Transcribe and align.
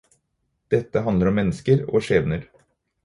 Dette 0.75 1.03
handler 1.11 1.29
om 1.33 1.37
mennesker 1.41 1.85
og 1.89 2.07
skjebner. 2.09 2.47